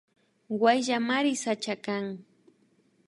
[0.61, 2.05] Wayllamari sachaka kan